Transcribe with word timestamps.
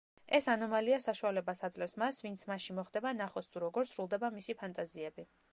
ეს 0.35 0.45
ანომალია 0.53 0.97
საშუალებას 1.07 1.61
აძლევს 1.67 1.93
მას 2.03 2.23
ვინც 2.27 2.45
მასში 2.53 2.79
მოხდება 2.81 3.15
ნახოს 3.21 3.53
თუ 3.53 3.65
როგორ 3.69 3.89
სრულდება 3.93 4.35
მისი 4.39 4.61
ფანტაზიები. 4.65 5.33